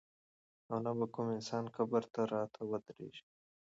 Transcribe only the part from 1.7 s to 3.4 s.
قبر ته راته ودرېږي.